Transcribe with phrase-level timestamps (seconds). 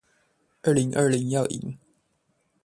[0.63, 1.77] 二零二零要贏